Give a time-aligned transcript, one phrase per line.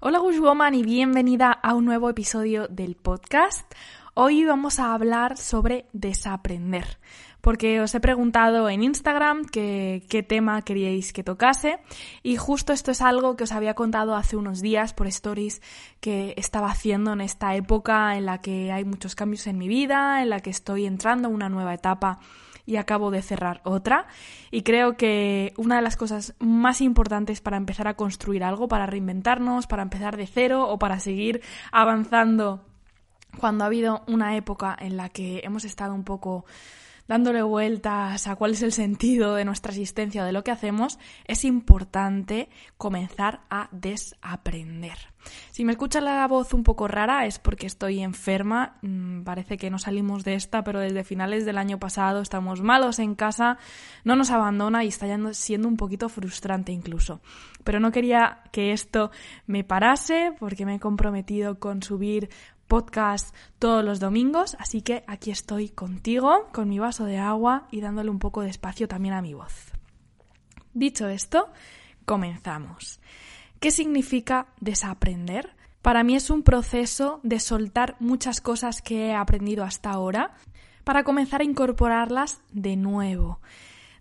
[0.00, 3.68] Hola Woman y bienvenida a un nuevo episodio del podcast.
[4.14, 6.98] Hoy vamos a hablar sobre desaprender,
[7.40, 11.80] porque os he preguntado en Instagram qué tema queríais que tocase
[12.22, 15.62] y justo esto es algo que os había contado hace unos días por stories
[15.98, 20.22] que estaba haciendo en esta época en la que hay muchos cambios en mi vida,
[20.22, 22.20] en la que estoy entrando a una nueva etapa
[22.68, 24.06] y acabo de cerrar otra.
[24.50, 28.84] Y creo que una de las cosas más importantes para empezar a construir algo, para
[28.84, 31.40] reinventarnos, para empezar de cero o para seguir
[31.72, 32.60] avanzando
[33.40, 36.44] cuando ha habido una época en la que hemos estado un poco
[37.08, 41.44] dándole vueltas a cuál es el sentido de nuestra existencia de lo que hacemos, es
[41.44, 44.98] importante comenzar a desaprender.
[45.50, 49.70] Si me escucha la voz un poco rara es porque estoy enferma, mm, parece que
[49.70, 53.58] no salimos de esta, pero desde finales del año pasado estamos malos en casa,
[54.04, 57.20] no nos abandona y está siendo un poquito frustrante incluso.
[57.64, 59.10] Pero no quería que esto
[59.46, 62.30] me parase porque me he comprometido con subir
[62.68, 67.80] podcast todos los domingos, así que aquí estoy contigo con mi vaso de agua y
[67.80, 69.72] dándole un poco de espacio también a mi voz.
[70.74, 71.48] Dicho esto,
[72.04, 73.00] comenzamos.
[73.58, 75.56] ¿Qué significa desaprender?
[75.82, 80.34] Para mí es un proceso de soltar muchas cosas que he aprendido hasta ahora
[80.84, 83.40] para comenzar a incorporarlas de nuevo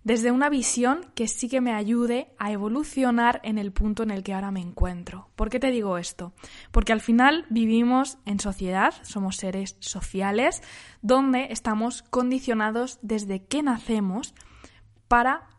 [0.07, 4.23] desde una visión que sí que me ayude a evolucionar en el punto en el
[4.23, 5.27] que ahora me encuentro.
[5.35, 6.31] ¿Por qué te digo esto?
[6.71, 10.63] Porque al final vivimos en sociedad, somos seres sociales,
[11.01, 14.33] donde estamos condicionados desde que nacemos
[15.09, 15.49] para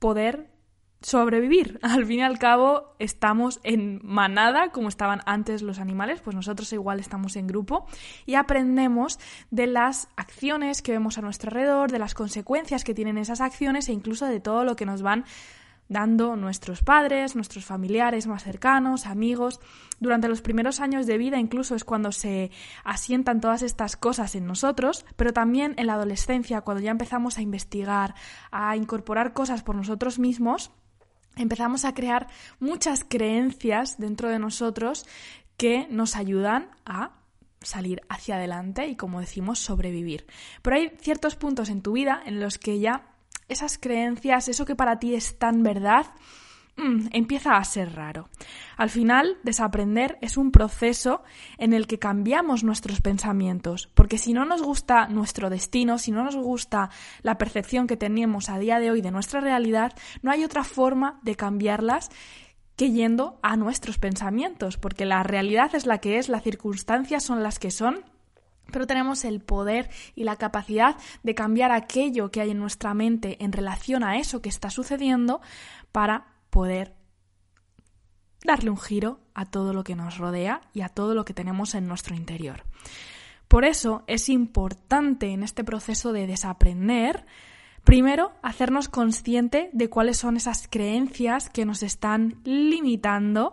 [0.00, 0.50] poder
[1.04, 1.78] sobrevivir.
[1.82, 6.72] Al fin y al cabo estamos en manada, como estaban antes los animales, pues nosotros
[6.72, 7.86] igual estamos en grupo
[8.26, 9.18] y aprendemos
[9.50, 13.88] de las acciones que vemos a nuestro alrededor, de las consecuencias que tienen esas acciones
[13.88, 15.24] e incluso de todo lo que nos van
[15.88, 19.60] dando nuestros padres, nuestros familiares más cercanos, amigos.
[20.00, 22.50] Durante los primeros años de vida incluso es cuando se
[22.84, 27.42] asientan todas estas cosas en nosotros, pero también en la adolescencia, cuando ya empezamos a
[27.42, 28.14] investigar,
[28.50, 30.72] a incorporar cosas por nosotros mismos,
[31.36, 32.28] empezamos a crear
[32.60, 35.06] muchas creencias dentro de nosotros
[35.56, 37.12] que nos ayudan a
[37.62, 40.26] salir hacia adelante y, como decimos, sobrevivir.
[40.62, 43.08] Pero hay ciertos puntos en tu vida en los que ya
[43.48, 46.06] esas creencias, eso que para ti es tan verdad,
[46.76, 48.28] Mm, empieza a ser raro.
[48.76, 51.22] Al final, desaprender es un proceso
[51.56, 56.24] en el que cambiamos nuestros pensamientos, porque si no nos gusta nuestro destino, si no
[56.24, 56.90] nos gusta
[57.22, 59.92] la percepción que tenemos a día de hoy de nuestra realidad,
[60.22, 62.10] no hay otra forma de cambiarlas
[62.74, 67.44] que yendo a nuestros pensamientos, porque la realidad es la que es, las circunstancias son
[67.44, 68.04] las que son,
[68.72, 73.36] pero tenemos el poder y la capacidad de cambiar aquello que hay en nuestra mente
[73.44, 75.40] en relación a eso que está sucediendo
[75.92, 76.94] para poder
[78.44, 81.74] darle un giro a todo lo que nos rodea y a todo lo que tenemos
[81.74, 82.62] en nuestro interior.
[83.48, 87.26] Por eso es importante en este proceso de desaprender,
[87.82, 93.52] primero, hacernos consciente de cuáles son esas creencias que nos están limitando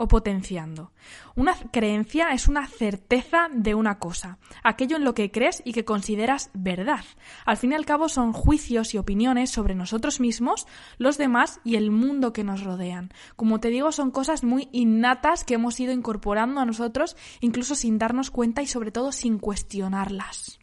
[0.00, 0.92] o potenciando.
[1.36, 5.84] Una creencia es una certeza de una cosa, aquello en lo que crees y que
[5.84, 7.04] consideras verdad.
[7.44, 10.66] Al fin y al cabo son juicios y opiniones sobre nosotros mismos,
[10.96, 13.12] los demás y el mundo que nos rodean.
[13.36, 17.98] Como te digo, son cosas muy innatas que hemos ido incorporando a nosotros, incluso sin
[17.98, 20.59] darnos cuenta y sobre todo sin cuestionarlas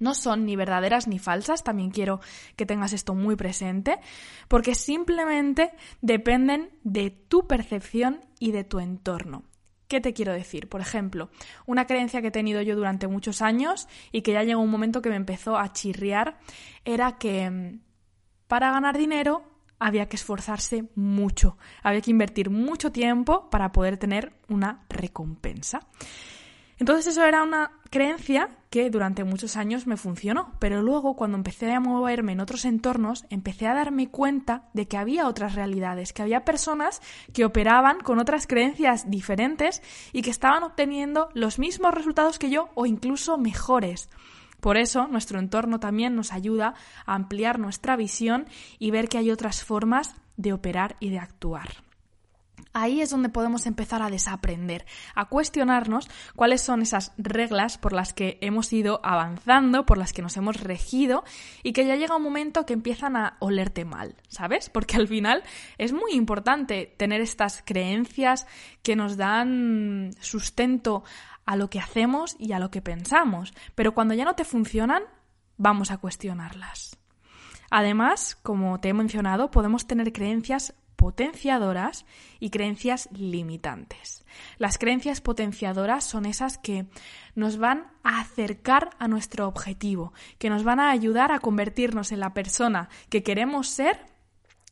[0.00, 2.20] no son ni verdaderas ni falsas, también quiero
[2.56, 4.00] que tengas esto muy presente,
[4.48, 9.44] porque simplemente dependen de tu percepción y de tu entorno.
[9.86, 10.68] ¿Qué te quiero decir?
[10.68, 11.30] Por ejemplo,
[11.66, 15.02] una creencia que he tenido yo durante muchos años y que ya llegó un momento
[15.02, 16.38] que me empezó a chirriar
[16.84, 17.80] era que mm,
[18.46, 19.42] para ganar dinero
[19.80, 25.80] había que esforzarse mucho, había que invertir mucho tiempo para poder tener una recompensa.
[26.78, 31.72] Entonces eso era una creencia que durante muchos años me funcionó, pero luego cuando empecé
[31.72, 36.22] a moverme en otros entornos, empecé a darme cuenta de que había otras realidades, que
[36.22, 37.02] había personas
[37.32, 42.70] que operaban con otras creencias diferentes y que estaban obteniendo los mismos resultados que yo
[42.74, 44.08] o incluso mejores.
[44.60, 46.74] Por eso nuestro entorno también nos ayuda
[47.06, 48.46] a ampliar nuestra visión
[48.78, 51.89] y ver que hay otras formas de operar y de actuar.
[52.72, 58.12] Ahí es donde podemos empezar a desaprender, a cuestionarnos cuáles son esas reglas por las
[58.12, 61.24] que hemos ido avanzando, por las que nos hemos regido
[61.62, 64.70] y que ya llega un momento que empiezan a olerte mal, ¿sabes?
[64.70, 65.42] Porque al final
[65.78, 68.46] es muy importante tener estas creencias
[68.82, 71.04] que nos dan sustento
[71.46, 75.02] a lo que hacemos y a lo que pensamos, pero cuando ya no te funcionan,
[75.56, 76.96] vamos a cuestionarlas.
[77.70, 82.04] Además, como te he mencionado, podemos tener creencias potenciadoras
[82.40, 84.22] y creencias limitantes.
[84.58, 86.84] Las creencias potenciadoras son esas que
[87.34, 92.20] nos van a acercar a nuestro objetivo, que nos van a ayudar a convertirnos en
[92.20, 93.98] la persona que queremos ser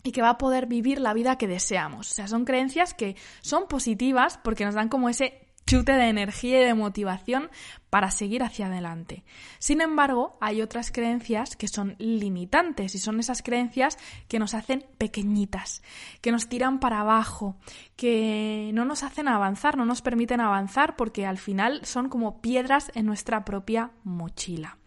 [0.03, 2.11] y que va a poder vivir la vida que deseamos.
[2.11, 6.63] O sea, son creencias que son positivas porque nos dan como ese chute de energía
[6.63, 7.51] y de motivación
[7.91, 9.23] para seguir hacia adelante.
[9.59, 13.99] Sin embargo, hay otras creencias que son limitantes y son esas creencias
[14.29, 15.83] que nos hacen pequeñitas,
[16.23, 17.57] que nos tiran para abajo,
[17.97, 22.91] que no nos hacen avanzar, no nos permiten avanzar porque al final son como piedras
[22.95, 24.79] en nuestra propia mochila.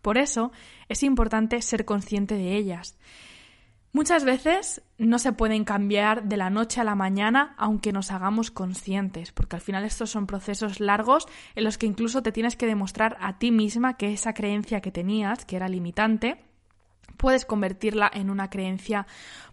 [0.00, 0.52] Por eso
[0.88, 2.96] es importante ser consciente de ellas.
[3.92, 8.52] Muchas veces no se pueden cambiar de la noche a la mañana aunque nos hagamos
[8.52, 11.26] conscientes, porque al final estos son procesos largos
[11.56, 14.92] en los que incluso te tienes que demostrar a ti misma que esa creencia que
[14.92, 16.44] tenías, que era limitante,
[17.16, 19.08] puedes convertirla en una creencia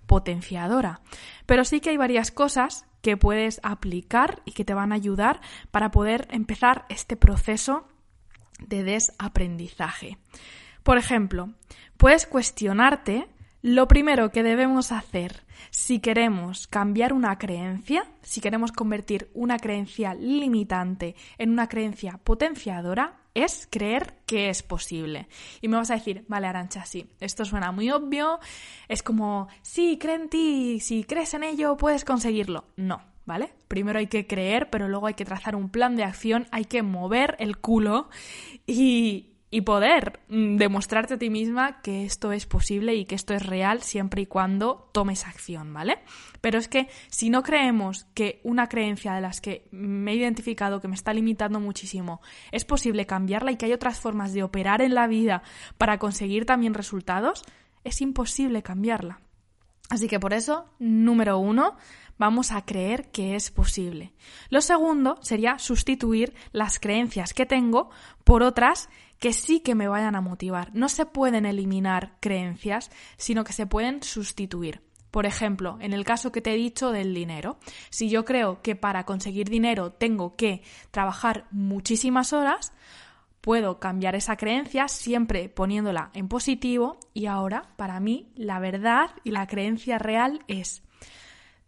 [0.05, 1.01] potenciadora.
[1.47, 5.41] Pero sí que hay varias cosas que puedes aplicar y que te van a ayudar
[5.71, 7.87] para poder empezar este proceso
[8.59, 10.17] de desaprendizaje.
[10.83, 11.49] Por ejemplo,
[11.97, 13.27] puedes cuestionarte
[13.67, 20.13] lo primero que debemos hacer si queremos cambiar una creencia, si queremos convertir una creencia
[20.13, 25.27] limitante en una creencia potenciadora, es creer que es posible.
[25.59, 28.39] Y me vas a decir, vale, Arancha, sí, esto suena muy obvio,
[28.87, 32.63] es como, sí, cree en ti, si crees en ello, puedes conseguirlo.
[32.77, 33.51] No, ¿vale?
[33.67, 36.83] Primero hay que creer, pero luego hay que trazar un plan de acción, hay que
[36.83, 38.07] mover el culo
[38.65, 43.33] y, y poder mm, demostrarte a ti misma que esto es posible y que esto
[43.33, 45.97] es real siempre y cuando tomes acción, ¿vale?
[46.41, 50.79] Pero es que si no creemos que una creencia de las que me he identificado
[50.79, 52.21] que me está limitando muchísimo
[52.51, 55.41] es posible cambiarla y que hay otras formas de operar en la vida
[55.79, 57.41] para conseguir también resultados,
[57.83, 59.21] es imposible cambiarla.
[59.89, 61.77] Así que por eso, número uno,
[62.17, 64.13] vamos a creer que es posible.
[64.49, 67.89] Lo segundo sería sustituir las creencias que tengo
[68.23, 68.89] por otras
[69.19, 70.71] que sí que me vayan a motivar.
[70.73, 74.81] No se pueden eliminar creencias, sino que se pueden sustituir.
[75.09, 77.57] Por ejemplo, en el caso que te he dicho del dinero,
[77.89, 80.61] si yo creo que para conseguir dinero tengo que
[80.91, 82.73] trabajar muchísimas horas,
[83.47, 89.31] puedo cambiar esa creencia siempre poniéndola en positivo y ahora, para mí, la verdad y
[89.31, 90.83] la creencia real es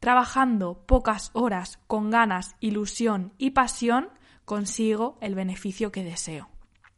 [0.02, 4.10] trabajando pocas horas con ganas, ilusión y pasión,
[4.44, 6.50] consigo el beneficio que deseo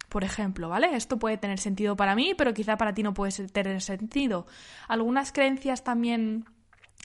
[0.10, 0.96] por ejemplo, ¿vale?
[0.96, 4.48] Esto puede tener sentido para mí, pero quizá para ti no puede tener sentido.
[4.88, 6.46] Algunas creencias también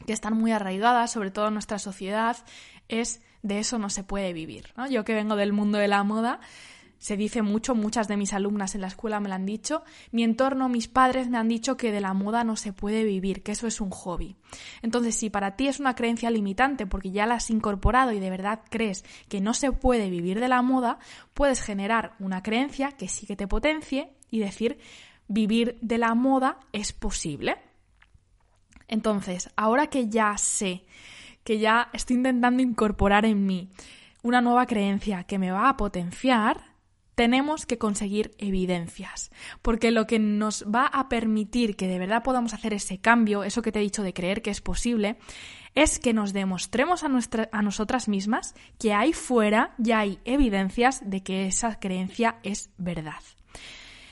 [0.07, 2.39] que están muy arraigadas, sobre todo en nuestra sociedad,
[2.89, 4.73] es de eso no se puede vivir.
[4.91, 6.41] Yo que vengo del mundo de la moda,
[6.99, 9.83] se dice mucho, muchas de mis alumnas en la escuela me lo han dicho,
[10.13, 13.43] mi entorno, mis padres me han dicho que de la moda no se puede vivir,
[13.43, 14.37] que eso es un hobby.
[14.83, 18.31] Entonces, si para ti es una creencia limitante porque ya la has incorporado y de
[18.31, 20.99] verdad crees que no se puede vivir de la moda,
[21.35, 24.79] puedes generar una creencia que sí que te potencie y decir,
[25.29, 27.57] vivir de la moda es posible.
[28.89, 30.85] Entonces, ahora que ya sé,
[31.45, 33.71] que ya estoy intentando incorporar en mí
[34.23, 36.76] una nueva creencia que me va a potenciar,
[37.17, 39.33] tenemos que conseguir evidencias,
[39.63, 43.63] porque lo que nos va a permitir que de verdad podamos hacer ese cambio, eso
[43.63, 45.17] que te he dicho de creer que es posible,
[45.75, 47.09] es que nos demostremos a,
[47.53, 53.23] a nosotras mismas que ahí fuera ya hay evidencias de que esa creencia es verdad.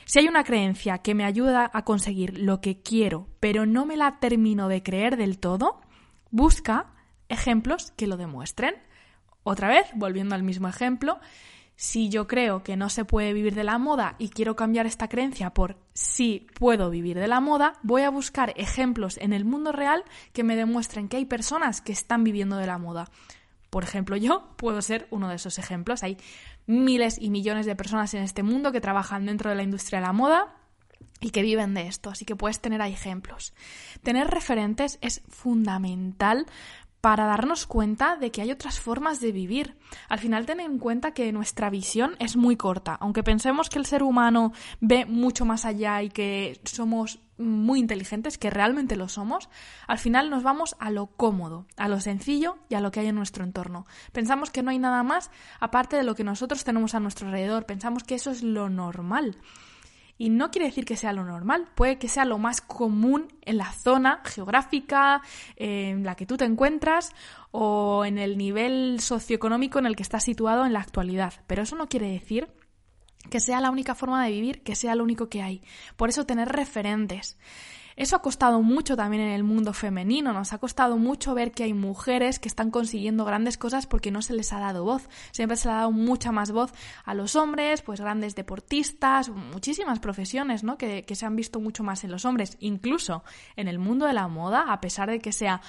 [0.07, 3.99] Si hay una creencia que me ayuda a conseguir lo que quiero, pero no me
[3.99, 5.81] la termino de creer del todo,
[6.31, 6.93] busca
[7.29, 8.75] ejemplos que lo demuestren.
[9.43, 11.21] Otra vez, volviendo al mismo ejemplo,
[11.77, 15.09] si yo creo que no se puede vivir de la moda y quiero cambiar esta
[15.09, 19.73] creencia por sí puedo vivir de la moda, voy a buscar ejemplos en el mundo
[19.73, 23.11] real que me demuestren que hay personas que están viviendo de la moda.
[23.71, 26.05] Por ejemplo, yo puedo ser uno de esos ejemplos.
[26.05, 26.17] Hay
[26.67, 30.07] miles y millones de personas en este mundo que trabajan dentro de la industria de
[30.07, 30.55] la moda
[31.21, 33.55] y que viven de esto, así que puedes tener ejemplos.
[34.03, 36.47] Tener referentes es fundamental
[37.05, 39.77] para darnos cuenta de que hay otras formas de vivir.
[40.09, 42.95] Al final ten en cuenta que nuestra visión es muy corta.
[42.95, 48.39] Aunque pensemos que el ser humano ve mucho más allá y que somos muy inteligentes,
[48.39, 49.51] que realmente lo somos,
[49.87, 53.09] al final nos vamos a lo cómodo, a lo sencillo y a lo que hay
[53.09, 53.85] en nuestro entorno.
[54.13, 55.31] Pensamos que no hay nada más
[55.61, 57.67] aparte de lo que nosotros tenemos a nuestro alrededor.
[57.67, 59.37] Pensamos que eso es lo normal.
[60.17, 63.57] Y no quiere decir que sea lo normal, puede que sea lo más común en
[63.57, 65.23] la zona geográfica
[65.57, 67.13] en la que tú te encuentras
[67.51, 71.35] o en el nivel socioeconómico en el que estás situado en la actualidad.
[71.47, 72.49] Pero eso no quiere decir
[73.31, 75.63] que sea la única forma de vivir, que sea lo único que hay.
[75.97, 77.39] Por eso tener referentes.
[77.97, 81.65] Eso ha costado mucho también en el mundo femenino, nos ha costado mucho ver que
[81.65, 85.09] hay mujeres que están consiguiendo grandes cosas porque no se les ha dado voz.
[85.31, 86.73] Siempre se le ha dado mucha más voz
[87.05, 90.77] a los hombres, pues grandes deportistas, muchísimas profesiones, ¿no?
[90.77, 93.23] Que, que se han visto mucho más en los hombres, incluso
[93.57, 95.61] en el mundo de la moda, a pesar de que sea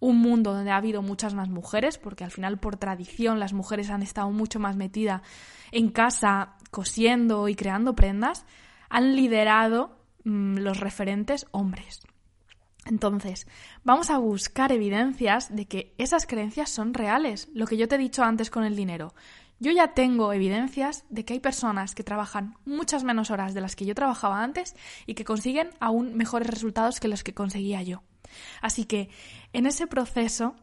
[0.00, 3.90] un mundo donde ha habido muchas más mujeres, porque al final por tradición las mujeres
[3.90, 5.22] han estado mucho más metidas
[5.72, 8.44] en casa cosiendo y creando prendas,
[8.88, 12.00] han liderado mm, los referentes hombres.
[12.86, 13.46] Entonces,
[13.84, 17.98] vamos a buscar evidencias de que esas creencias son reales, lo que yo te he
[17.98, 19.14] dicho antes con el dinero.
[19.60, 23.74] Yo ya tengo evidencias de que hay personas que trabajan muchas menos horas de las
[23.74, 28.02] que yo trabajaba antes y que consiguen aún mejores resultados que los que conseguía yo.
[28.62, 29.08] Así que
[29.52, 30.54] en ese proceso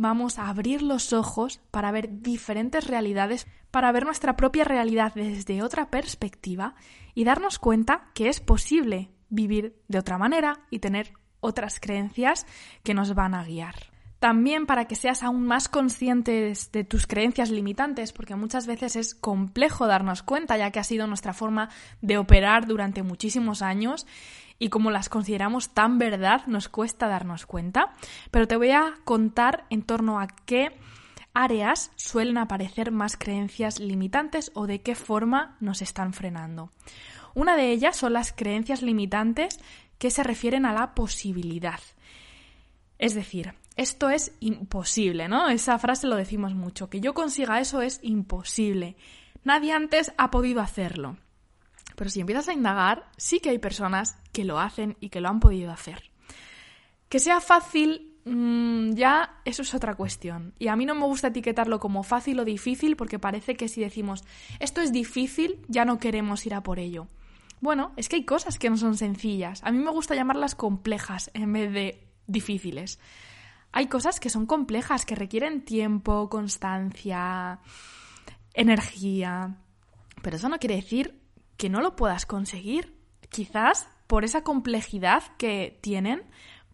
[0.00, 5.62] vamos a abrir los ojos para ver diferentes realidades, para ver nuestra propia realidad desde
[5.62, 6.74] otra perspectiva
[7.14, 12.46] y darnos cuenta que es posible vivir de otra manera y tener otras creencias
[12.82, 13.74] que nos van a guiar.
[14.20, 19.14] También para que seas aún más consciente de tus creencias limitantes, porque muchas veces es
[19.14, 21.68] complejo darnos cuenta, ya que ha sido nuestra forma
[22.00, 24.06] de operar durante muchísimos años
[24.60, 27.94] y como las consideramos tan verdad, nos cuesta darnos cuenta.
[28.30, 30.76] Pero te voy a contar en torno a qué
[31.32, 36.70] áreas suelen aparecer más creencias limitantes o de qué forma nos están frenando.
[37.34, 39.58] Una de ellas son las creencias limitantes
[39.98, 41.80] que se refieren a la posibilidad.
[42.98, 45.48] Es decir, esto es imposible, ¿no?
[45.48, 48.96] Esa frase lo decimos mucho, que yo consiga eso es imposible.
[49.42, 51.16] Nadie antes ha podido hacerlo.
[52.00, 55.28] Pero si empiezas a indagar, sí que hay personas que lo hacen y que lo
[55.28, 56.10] han podido hacer.
[57.10, 60.54] Que sea fácil, mm, ya eso es otra cuestión.
[60.58, 63.82] Y a mí no me gusta etiquetarlo como fácil o difícil porque parece que si
[63.82, 64.24] decimos
[64.60, 67.06] esto es difícil, ya no queremos ir a por ello.
[67.60, 69.60] Bueno, es que hay cosas que no son sencillas.
[69.62, 72.98] A mí me gusta llamarlas complejas en vez de difíciles.
[73.72, 77.58] Hay cosas que son complejas, que requieren tiempo, constancia,
[78.54, 79.58] energía.
[80.22, 81.19] Pero eso no quiere decir
[81.60, 82.96] que no lo puedas conseguir.
[83.28, 86.22] Quizás por esa complejidad que tienen,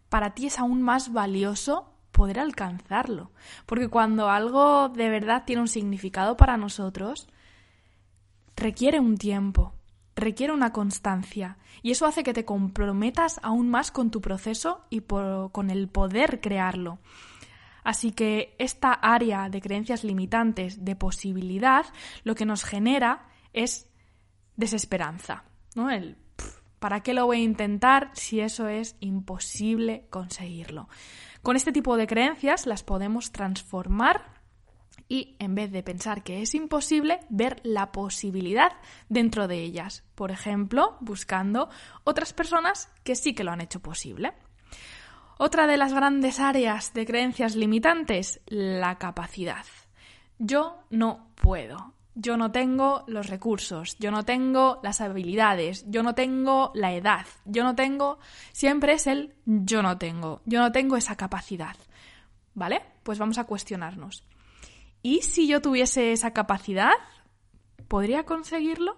[0.07, 3.31] para ti es aún más valioso poder alcanzarlo.
[3.65, 7.27] Porque cuando algo de verdad tiene un significado para nosotros,
[8.55, 9.73] requiere un tiempo,
[10.15, 11.57] requiere una constancia.
[11.81, 16.39] Y eso hace que te comprometas aún más con tu proceso y con el poder
[16.39, 16.99] crearlo.
[17.83, 21.85] Así que esta área de creencias limitantes, de posibilidad,
[22.23, 23.87] lo que nos genera es
[24.57, 25.45] desesperanza,
[25.75, 25.89] ¿no?
[25.89, 26.17] El
[26.79, 30.89] ¿para qué lo voy a intentar si eso es imposible conseguirlo?
[31.41, 34.37] Con este tipo de creencias las podemos transformar
[35.09, 38.73] y en vez de pensar que es imposible, ver la posibilidad
[39.07, 40.03] dentro de ellas.
[40.15, 41.69] Por ejemplo, buscando
[42.03, 44.33] otras personas que sí que lo han hecho posible.
[45.37, 49.65] Otra de las grandes áreas de creencias limitantes, la capacidad.
[50.39, 56.15] Yo no puedo yo no tengo los recursos, yo no tengo las habilidades, yo no
[56.15, 58.17] tengo la edad, yo no tengo,
[58.51, 61.75] siempre es el yo no tengo, yo no tengo esa capacidad.
[62.55, 62.81] ¿Vale?
[63.03, 64.23] Pues vamos a cuestionarnos.
[65.03, 66.93] ¿Y si yo tuviese esa capacidad?
[67.87, 68.97] ¿Podría conseguirlo?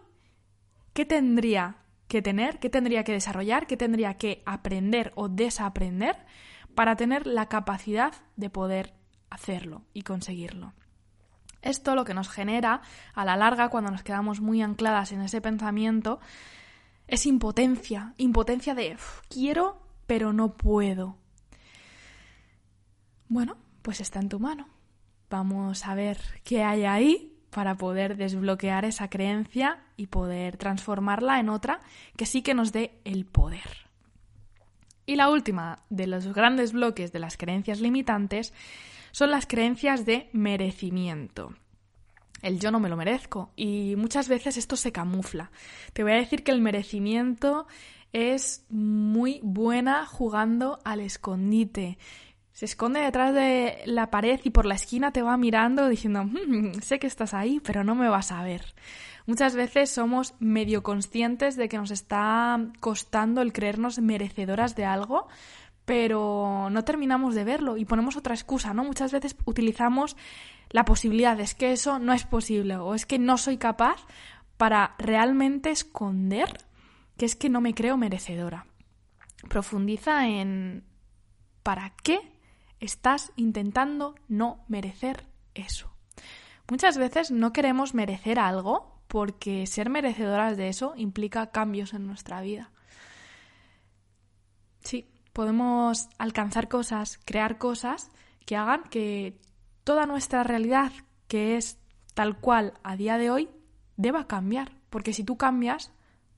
[0.93, 1.75] ¿Qué tendría
[2.07, 2.59] que tener?
[2.59, 3.67] ¿Qué tendría que desarrollar?
[3.67, 6.15] ¿Qué tendría que aprender o desaprender
[6.73, 8.93] para tener la capacidad de poder
[9.29, 10.73] hacerlo y conseguirlo?
[11.61, 12.81] Esto lo que nos genera,
[13.13, 16.19] a la larga, cuando nos quedamos muy ancladas en ese pensamiento,
[17.07, 18.95] es impotencia, impotencia de
[19.29, 21.17] quiero, pero no puedo.
[23.27, 24.67] Bueno, pues está en tu mano.
[25.29, 31.49] Vamos a ver qué hay ahí para poder desbloquear esa creencia y poder transformarla en
[31.49, 31.81] otra
[32.15, 33.89] que sí que nos dé el poder.
[35.05, 38.53] Y la última de los grandes bloques de las creencias limitantes
[39.11, 41.53] son las creencias de merecimiento.
[42.41, 43.51] El yo no me lo merezco.
[43.55, 45.51] Y muchas veces esto se camufla.
[45.93, 47.67] Te voy a decir que el merecimiento
[48.13, 51.97] es muy buena jugando al escondite.
[52.51, 56.81] Se esconde detrás de la pared y por la esquina te va mirando diciendo, mm,
[56.81, 58.73] sé que estás ahí, pero no me vas a ver.
[59.25, 65.27] Muchas veces somos medio conscientes de que nos está costando el creernos merecedoras de algo,
[65.89, 68.83] pero no terminamos de verlo y ponemos otra excusa, ¿no?
[68.83, 70.15] Muchas veces utilizamos
[70.69, 74.05] la posibilidad de es que eso no es posible o es que no soy capaz
[74.57, 76.63] para realmente esconder
[77.17, 78.67] que es que no me creo merecedora.
[79.49, 80.83] Profundiza en
[81.63, 82.19] ¿para qué
[82.79, 85.91] estás intentando no merecer eso?
[86.69, 92.41] Muchas veces no queremos merecer algo porque ser merecedoras de eso implica cambios en nuestra
[92.41, 92.69] vida.
[94.83, 98.11] Sí, podemos alcanzar cosas, crear cosas
[98.45, 99.39] que hagan que
[99.83, 100.91] toda nuestra realidad,
[101.27, 101.79] que es
[102.13, 103.49] tal cual a día de hoy,
[103.95, 104.71] deba cambiar.
[104.89, 105.91] Porque si tú cambias,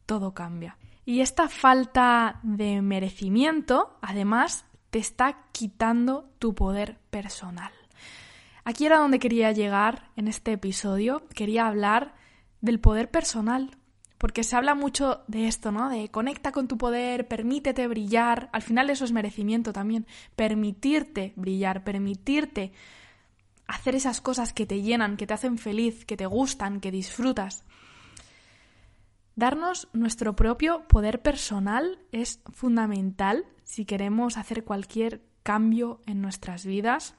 [0.05, 0.77] todo cambia.
[1.05, 7.71] Y esta falta de merecimiento, además, te está quitando tu poder personal.
[8.63, 11.24] Aquí era donde quería llegar en este episodio.
[11.33, 12.13] Quería hablar
[12.60, 13.77] del poder personal,
[14.22, 15.90] porque se habla mucho de esto, ¿no?
[15.90, 18.51] De conecta con tu poder, permítete brillar.
[18.54, 20.06] Al final eso es merecimiento también.
[20.36, 22.72] Permitirte brillar, permitirte
[23.66, 27.63] hacer esas cosas que te llenan, que te hacen feliz, que te gustan, que disfrutas.
[29.36, 37.16] Darnos nuestro propio poder personal es fundamental si queremos hacer cualquier cambio en nuestras vidas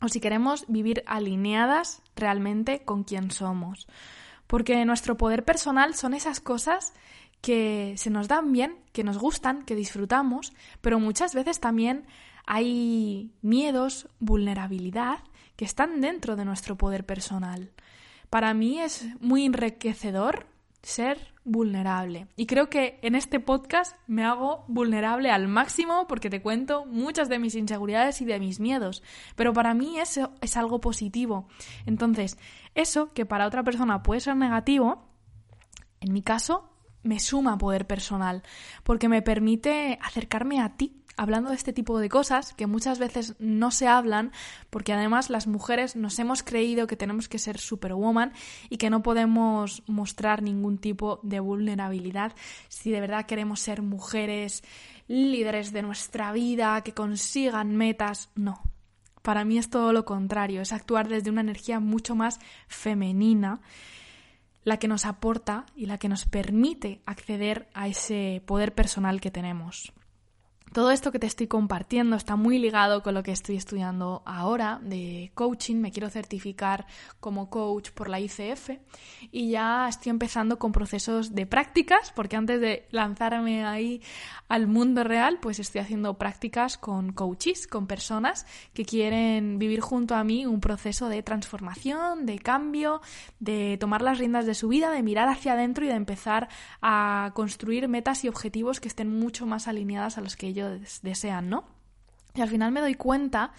[0.00, 3.86] o si queremos vivir alineadas realmente con quien somos.
[4.50, 6.92] Porque nuestro poder personal son esas cosas
[7.40, 12.04] que se nos dan bien, que nos gustan, que disfrutamos, pero muchas veces también
[12.46, 15.20] hay miedos, vulnerabilidad
[15.54, 17.70] que están dentro de nuestro poder personal.
[18.28, 20.46] Para mí es muy enriquecedor
[20.82, 22.26] ser vulnerable.
[22.36, 27.28] Y creo que en este podcast me hago vulnerable al máximo porque te cuento muchas
[27.28, 29.02] de mis inseguridades y de mis miedos.
[29.36, 31.48] Pero para mí eso es algo positivo.
[31.86, 32.36] Entonces,
[32.74, 35.08] eso que para otra persona puede ser negativo,
[36.00, 36.70] en mi caso
[37.02, 38.42] me suma poder personal
[38.82, 43.34] porque me permite acercarme a ti hablando de este tipo de cosas que muchas veces
[43.38, 44.32] no se hablan
[44.70, 48.32] porque además las mujeres nos hemos creído que tenemos que ser superwoman
[48.68, 52.32] y que no podemos mostrar ningún tipo de vulnerabilidad
[52.68, 54.62] si de verdad queremos ser mujeres
[55.08, 58.30] líderes de nuestra vida, que consigan metas.
[58.36, 58.62] No.
[59.22, 63.60] Para mí es todo lo contrario, es actuar desde una energía mucho más femenina
[64.64, 69.30] la que nos aporta y la que nos permite acceder a ese poder personal que
[69.30, 69.92] tenemos.
[70.72, 74.78] Todo esto que te estoy compartiendo está muy ligado con lo que estoy estudiando ahora
[74.80, 75.74] de coaching.
[75.74, 76.86] Me quiero certificar
[77.18, 78.78] como coach por la ICF
[79.32, 84.00] y ya estoy empezando con procesos de prácticas porque antes de lanzarme ahí
[84.46, 90.14] al mundo real, pues estoy haciendo prácticas con coaches, con personas que quieren vivir junto
[90.14, 93.00] a mí un proceso de transformación, de cambio,
[93.40, 96.48] de tomar las riendas de su vida, de mirar hacia adentro y de empezar
[96.80, 100.59] a construir metas y objetivos que estén mucho más alineadas a los que ellos
[101.02, 101.64] desean, ¿no?
[102.34, 103.52] Y al final me doy cuenta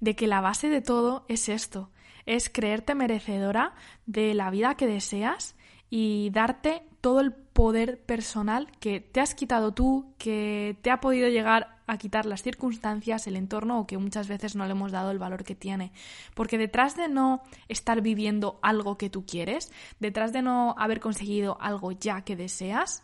[0.00, 1.90] de que la base de todo es esto,
[2.26, 3.74] es creerte merecedora
[4.06, 5.56] de la vida que deseas
[5.90, 11.28] y darte todo el poder personal que te has quitado tú, que te ha podido
[11.28, 15.10] llegar a quitar las circunstancias, el entorno o que muchas veces no le hemos dado
[15.10, 15.92] el valor que tiene.
[16.34, 21.56] Porque detrás de no estar viviendo algo que tú quieres, detrás de no haber conseguido
[21.60, 23.02] algo ya que deseas,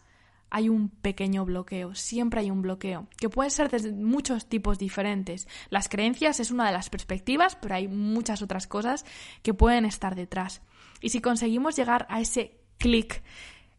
[0.54, 5.48] hay un pequeño bloqueo, siempre hay un bloqueo, que puede ser de muchos tipos diferentes.
[5.68, 9.04] Las creencias es una de las perspectivas, pero hay muchas otras cosas
[9.42, 10.62] que pueden estar detrás.
[11.00, 13.20] Y si conseguimos llegar a ese clic,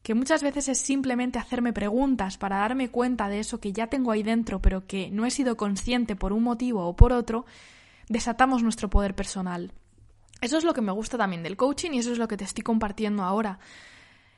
[0.04, 4.12] que muchas veces es simplemente hacerme preguntas para darme cuenta de eso que ya tengo
[4.12, 7.46] ahí dentro, pero que no he sido consciente por un motivo o por otro,
[8.10, 9.72] desatamos nuestro poder personal.
[10.42, 12.44] Eso es lo que me gusta también del coaching y eso es lo que te
[12.44, 13.60] estoy compartiendo ahora.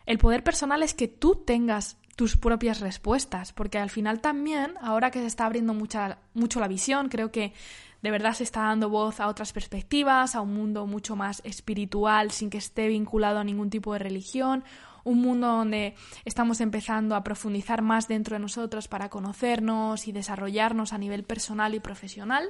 [0.05, 5.11] El poder personal es que tú tengas tus propias respuestas, porque al final también, ahora
[5.11, 7.53] que se está abriendo mucho la visión, creo que
[8.01, 12.31] de verdad se está dando voz a otras perspectivas, a un mundo mucho más espiritual,
[12.31, 14.63] sin que esté vinculado a ningún tipo de religión,
[15.03, 15.93] un mundo donde
[16.25, 21.75] estamos empezando a profundizar más dentro de nosotros para conocernos y desarrollarnos a nivel personal
[21.75, 22.49] y profesional.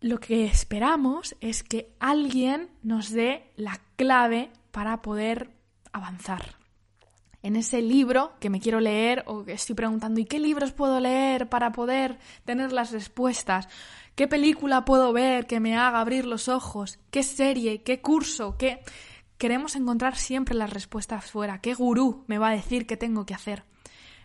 [0.00, 5.50] Lo que esperamos es que alguien nos dé la clave para poder
[5.92, 6.61] avanzar,
[7.42, 11.00] en ese libro que me quiero leer o que estoy preguntando, ¿y qué libros puedo
[11.00, 13.68] leer para poder tener las respuestas?
[14.14, 16.98] ¿Qué película puedo ver que me haga abrir los ojos?
[17.10, 17.82] ¿Qué serie?
[17.82, 18.56] ¿Qué curso?
[18.56, 18.80] ¿Qué...
[19.38, 21.60] Queremos encontrar siempre las respuestas fuera.
[21.60, 23.64] ¿Qué gurú me va a decir qué tengo que hacer?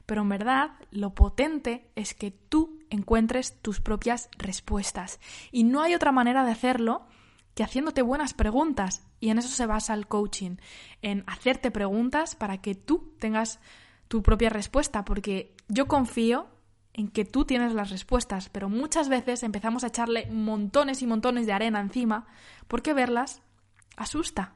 [0.06, 5.20] Pero en verdad, lo potente es que tú encuentres tus propias respuestas.
[5.52, 7.08] Y no hay otra manera de hacerlo
[7.58, 9.02] que haciéndote buenas preguntas.
[9.20, 10.58] Y en eso se basa el coaching,
[11.02, 13.60] en hacerte preguntas para que tú tengas
[14.08, 16.48] tu propia respuesta, porque yo confío
[16.94, 21.48] en que tú tienes las respuestas, pero muchas veces empezamos a echarle montones y montones
[21.48, 22.28] de arena encima,
[22.68, 23.42] porque verlas
[23.96, 24.54] asusta,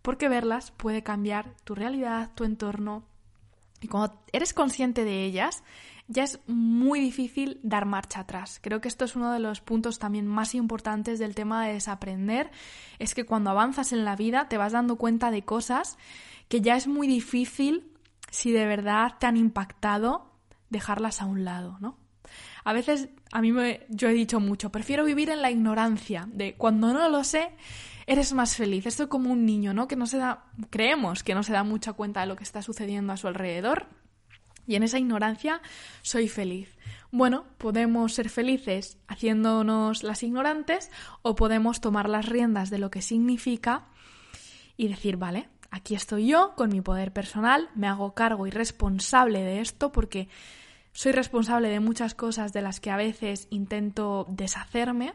[0.00, 3.04] porque verlas puede cambiar tu realidad, tu entorno,
[3.82, 5.62] y cuando eres consciente de ellas,
[6.10, 8.58] ya es muy difícil dar marcha atrás.
[8.60, 12.50] Creo que esto es uno de los puntos también más importantes del tema de desaprender,
[12.98, 15.96] es que cuando avanzas en la vida te vas dando cuenta de cosas
[16.48, 17.92] que ya es muy difícil,
[18.28, 20.32] si de verdad te han impactado,
[20.68, 21.96] dejarlas a un lado, ¿no?
[22.64, 26.54] A veces a mí me, yo he dicho mucho, prefiero vivir en la ignorancia de
[26.54, 27.52] cuando no lo sé,
[28.06, 28.84] eres más feliz.
[28.86, 29.86] Esto es como un niño, ¿no?
[29.86, 32.62] Que no se da, creemos que no se da mucha cuenta de lo que está
[32.62, 33.86] sucediendo a su alrededor.
[34.66, 35.60] Y en esa ignorancia
[36.02, 36.76] soy feliz.
[37.10, 40.90] Bueno, podemos ser felices haciéndonos las ignorantes
[41.22, 43.86] o podemos tomar las riendas de lo que significa
[44.76, 49.42] y decir, vale, aquí estoy yo con mi poder personal, me hago cargo y responsable
[49.42, 50.28] de esto porque
[50.92, 55.14] soy responsable de muchas cosas de las que a veces intento deshacerme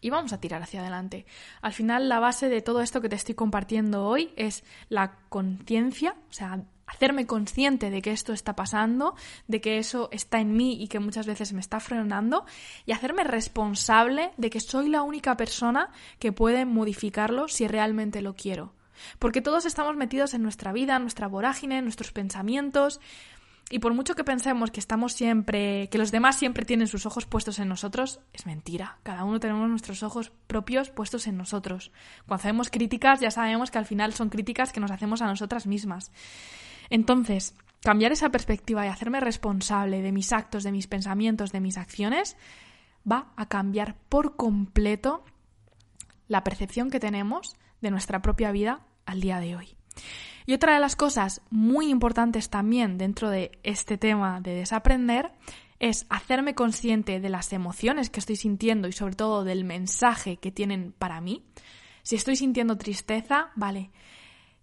[0.00, 1.26] y vamos a tirar hacia adelante.
[1.62, 6.14] Al final la base de todo esto que te estoy compartiendo hoy es la conciencia,
[6.28, 9.14] o sea, hacerme consciente de que esto está pasando,
[9.48, 12.46] de que eso está en mí y que muchas veces me está frenando,
[12.84, 18.34] y hacerme responsable de que soy la única persona que puede modificarlo si realmente lo
[18.34, 18.72] quiero.
[19.18, 23.00] Porque todos estamos metidos en nuestra vida, en nuestra vorágine, en nuestros pensamientos,
[23.68, 27.26] y por mucho que pensemos que estamos siempre, que los demás siempre tienen sus ojos
[27.26, 28.98] puestos en nosotros, es mentira.
[29.02, 31.90] Cada uno tenemos nuestros ojos propios puestos en nosotros.
[32.26, 35.66] Cuando hacemos críticas, ya sabemos que al final son críticas que nos hacemos a nosotras
[35.66, 36.12] mismas.
[36.90, 41.76] Entonces, cambiar esa perspectiva y hacerme responsable de mis actos, de mis pensamientos, de mis
[41.76, 42.36] acciones,
[43.10, 45.24] va a cambiar por completo
[46.28, 49.75] la percepción que tenemos de nuestra propia vida al día de hoy.
[50.46, 55.32] Y otra de las cosas muy importantes también dentro de este tema de desaprender
[55.78, 60.52] es hacerme consciente de las emociones que estoy sintiendo y sobre todo del mensaje que
[60.52, 61.44] tienen para mí.
[62.02, 63.90] Si estoy sintiendo tristeza, vale,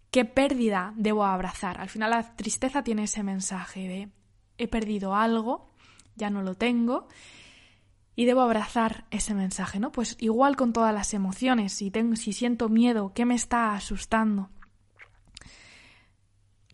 [0.10, 1.82] ¿qué pérdida debo abrazar?
[1.82, 4.10] Al final la tristeza tiene ese mensaje de
[4.58, 5.74] he perdido algo,
[6.16, 7.08] ya no lo tengo
[8.16, 9.92] y debo abrazar ese mensaje, ¿no?
[9.92, 14.50] Pues igual con todas las emociones, si tengo si siento miedo, ¿qué me está asustando?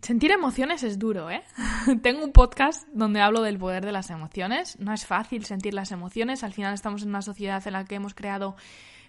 [0.09, 1.43] Sentir emociones es duro, ¿eh?
[2.01, 4.75] Tengo un podcast donde hablo del poder de las emociones.
[4.79, 6.43] No es fácil sentir las emociones.
[6.43, 8.55] Al final estamos en una sociedad en la que hemos creado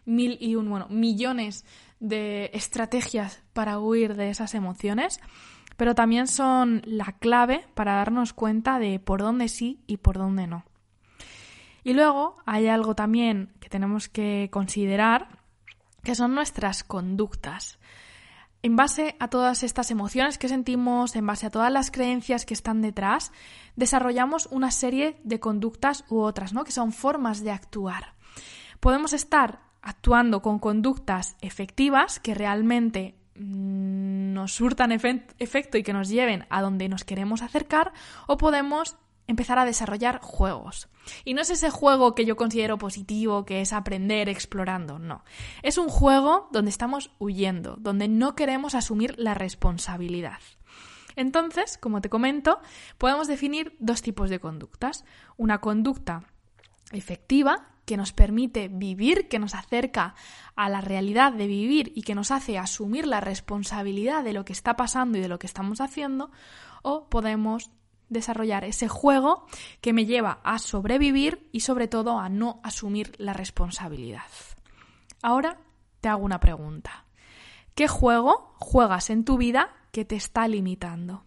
[0.04, 1.64] mil y un, bueno, millones
[2.00, 5.20] de estrategias para huir de esas emociones,
[5.78, 10.48] pero también son la clave para darnos cuenta de por dónde sí y por dónde
[10.48, 10.66] no.
[11.82, 15.28] Y luego hay algo también que tenemos que considerar,
[16.04, 17.78] que son nuestras conductas.
[18.62, 22.52] En base a todas estas emociones que sentimos, en base a todas las creencias que
[22.52, 23.32] están detrás,
[23.74, 26.64] desarrollamos una serie de conductas u otras, ¿no?
[26.64, 28.14] Que son formas de actuar.
[28.78, 36.10] Podemos estar actuando con conductas efectivas que realmente mm, nos surtan efecto y que nos
[36.10, 37.94] lleven a donde nos queremos acercar,
[38.26, 38.98] o podemos
[39.30, 40.88] empezar a desarrollar juegos.
[41.24, 45.24] Y no es ese juego que yo considero positivo, que es aprender explorando, no.
[45.62, 50.40] Es un juego donde estamos huyendo, donde no queremos asumir la responsabilidad.
[51.16, 52.60] Entonces, como te comento,
[52.98, 55.04] podemos definir dos tipos de conductas.
[55.36, 56.24] Una conducta
[56.92, 60.14] efectiva, que nos permite vivir, que nos acerca
[60.54, 64.52] a la realidad de vivir y que nos hace asumir la responsabilidad de lo que
[64.52, 66.30] está pasando y de lo que estamos haciendo,
[66.82, 67.72] o podemos
[68.10, 69.46] desarrollar ese juego
[69.80, 74.30] que me lleva a sobrevivir y sobre todo a no asumir la responsabilidad.
[75.22, 75.58] Ahora
[76.00, 77.04] te hago una pregunta.
[77.74, 81.24] ¿Qué juego juegas en tu vida que te está limitando?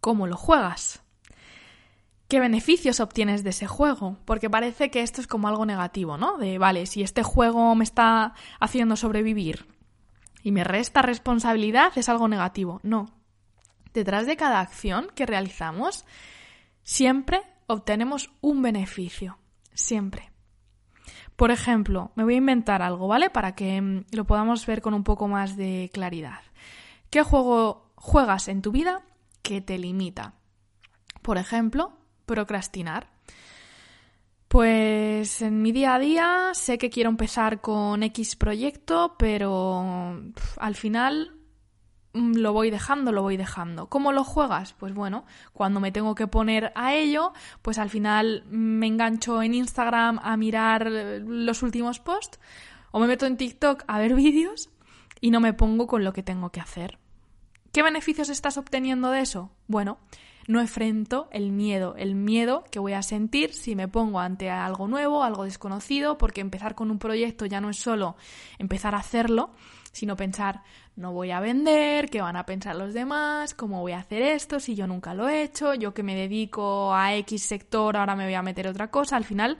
[0.00, 1.02] ¿Cómo lo juegas?
[2.28, 4.18] ¿Qué beneficios obtienes de ese juego?
[4.26, 6.36] Porque parece que esto es como algo negativo, ¿no?
[6.36, 9.66] De, vale, si este juego me está haciendo sobrevivir
[10.42, 12.80] y me resta responsabilidad, es algo negativo.
[12.82, 13.17] No,
[13.98, 16.06] detrás de cada acción que realizamos,
[16.82, 19.38] siempre obtenemos un beneficio.
[19.74, 20.30] Siempre.
[21.36, 23.30] Por ejemplo, me voy a inventar algo, ¿vale?
[23.30, 26.40] Para que mm, lo podamos ver con un poco más de claridad.
[27.10, 29.02] ¿Qué juego juegas en tu vida
[29.42, 30.34] que te limita?
[31.22, 31.92] Por ejemplo,
[32.26, 33.10] procrastinar.
[34.48, 40.20] Pues en mi día a día sé que quiero empezar con X proyecto, pero
[40.56, 41.37] al final
[42.18, 43.88] lo voy dejando, lo voy dejando.
[43.88, 44.74] ¿Cómo lo juegas?
[44.74, 49.54] Pues bueno, cuando me tengo que poner a ello, pues al final me engancho en
[49.54, 52.38] Instagram a mirar los últimos posts
[52.90, 54.70] o me meto en TikTok a ver vídeos
[55.20, 56.98] y no me pongo con lo que tengo que hacer.
[57.72, 59.50] ¿Qué beneficios estás obteniendo de eso?
[59.66, 59.98] Bueno,
[60.48, 64.88] no enfrento el miedo, el miedo que voy a sentir si me pongo ante algo
[64.88, 68.16] nuevo, algo desconocido, porque empezar con un proyecto ya no es solo
[68.58, 69.50] empezar a hacerlo,
[69.92, 70.62] sino pensar,
[70.98, 74.58] no voy a vender, qué van a pensar los demás, cómo voy a hacer esto
[74.58, 78.24] si yo nunca lo he hecho, yo que me dedico a X sector, ahora me
[78.24, 79.16] voy a meter otra cosa.
[79.16, 79.56] Al final,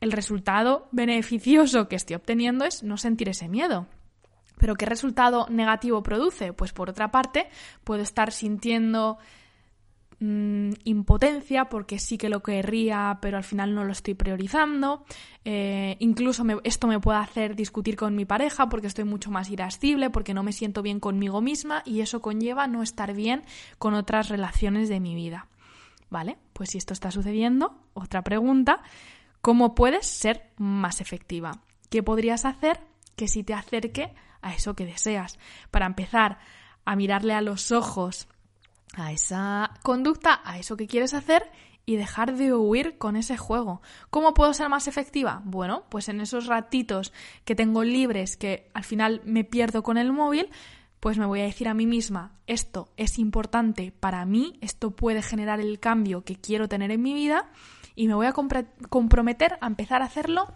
[0.00, 3.86] el resultado beneficioso que estoy obteniendo es no sentir ese miedo.
[4.56, 6.54] Pero ¿qué resultado negativo produce?
[6.54, 7.50] Pues por otra parte,
[7.84, 9.18] puedo estar sintiendo
[10.22, 15.04] mm, impotencia porque sí que lo querría, pero al final no lo estoy priorizando.
[15.44, 20.10] Eh, incluso esto me puede hacer discutir con mi pareja porque estoy mucho más irascible,
[20.10, 23.42] porque no me siento bien conmigo misma y eso conlleva no estar bien
[23.78, 25.48] con otras relaciones de mi vida.
[26.08, 26.38] ¿Vale?
[26.52, 28.82] Pues si esto está sucediendo, otra pregunta,
[29.40, 31.62] ¿cómo puedes ser más efectiva?
[31.88, 32.80] ¿Qué podrías hacer
[33.16, 35.38] que si te acerque a eso que deseas?
[35.70, 36.38] Para empezar
[36.84, 38.28] a mirarle a los ojos
[38.94, 41.50] a esa conducta, a eso que quieres hacer
[41.84, 43.82] y dejar de huir con ese juego.
[44.10, 45.42] ¿Cómo puedo ser más efectiva?
[45.44, 47.12] Bueno, pues en esos ratitos
[47.44, 50.50] que tengo libres, que al final me pierdo con el móvil,
[51.00, 55.22] pues me voy a decir a mí misma, esto es importante para mí, esto puede
[55.22, 57.50] generar el cambio que quiero tener en mi vida
[57.96, 60.46] y me voy a comprometer a empezar a hacerlo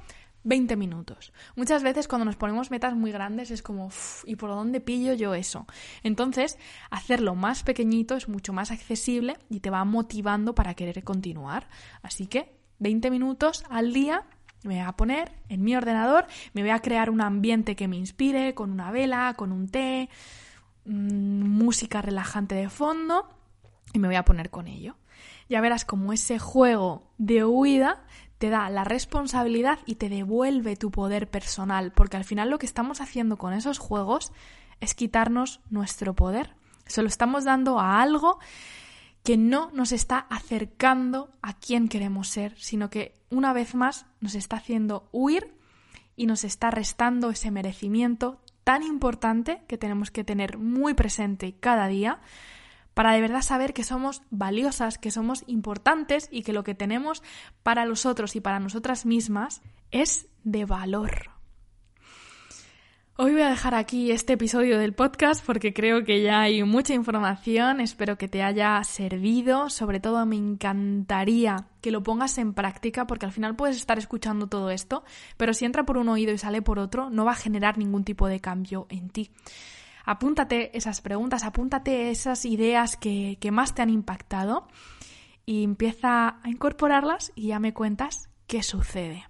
[0.46, 1.32] 20 minutos.
[1.56, 3.90] Muchas veces cuando nos ponemos metas muy grandes es como,
[4.24, 5.66] ¿y por dónde pillo yo eso?
[6.04, 6.56] Entonces,
[6.88, 11.68] hacerlo más pequeñito es mucho más accesible y te va motivando para querer continuar.
[12.00, 14.24] Así que 20 minutos al día
[14.62, 17.96] me voy a poner en mi ordenador, me voy a crear un ambiente que me
[17.96, 20.09] inspire, con una vela, con un té,
[20.85, 23.28] mm, música relajante de fondo
[23.92, 24.96] y me voy a poner con ello.
[25.48, 28.04] Ya verás como ese juego de huida
[28.38, 32.66] te da la responsabilidad y te devuelve tu poder personal, porque al final lo que
[32.66, 34.33] estamos haciendo con esos juegos
[34.81, 36.55] es quitarnos nuestro poder.
[36.87, 38.38] Se lo estamos dando a algo
[39.22, 44.35] que no nos está acercando a quien queremos ser, sino que una vez más nos
[44.35, 45.53] está haciendo huir
[46.14, 51.88] y nos está restando ese merecimiento tan importante que tenemos que tener muy presente cada
[51.88, 52.20] día
[52.96, 57.22] para de verdad saber que somos valiosas, que somos importantes y que lo que tenemos
[57.62, 61.30] para los otros y para nosotras mismas es de valor.
[63.18, 66.94] Hoy voy a dejar aquí este episodio del podcast porque creo que ya hay mucha
[66.94, 73.06] información, espero que te haya servido, sobre todo me encantaría que lo pongas en práctica
[73.06, 75.04] porque al final puedes estar escuchando todo esto,
[75.37, 78.04] pero si entra por un oído y sale por otro no va a generar ningún
[78.04, 79.30] tipo de cambio en ti.
[80.06, 84.68] Apúntate esas preguntas, apúntate esas ideas que, que más te han impactado
[85.44, 89.26] y empieza a incorporarlas y ya me cuentas qué sucede.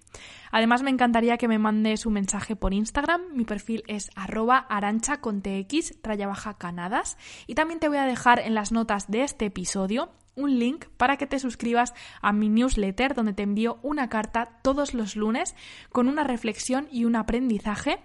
[0.51, 3.21] Además, me encantaría que me mandes un mensaje por Instagram.
[3.33, 7.17] Mi perfil es arroba baja canadas.
[7.47, 11.17] Y también te voy a dejar en las notas de este episodio un link para
[11.17, 15.55] que te suscribas a mi newsletter donde te envío una carta todos los lunes
[15.91, 17.99] con una reflexión y un aprendizaje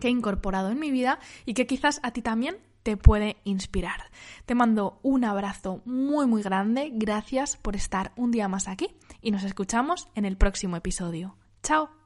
[0.00, 4.10] que he incorporado en mi vida y que quizás a ti también te puede inspirar.
[4.46, 8.88] Te mando un abrazo muy muy grande, gracias por estar un día más aquí
[9.20, 11.36] y nos escuchamos en el próximo episodio.
[11.62, 11.97] ¡Chao!